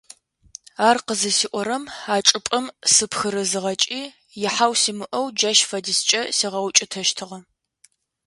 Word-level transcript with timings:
Ар 0.87 0.97
къызысиӀорэм 1.05 1.83
а 2.13 2.15
чӀыпӀэм 2.27 2.65
сыпхырызыгъэкӀи 2.93 4.01
ихьау 4.45 4.73
симыӀэу 4.81 5.25
джащ 5.37 5.59
фэдизкӀэ 5.69 6.21
сигъэукӀытэщтыгъэ. 6.37 7.39